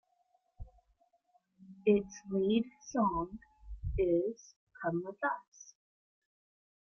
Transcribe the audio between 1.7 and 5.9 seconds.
Its lead song is "Come with Us".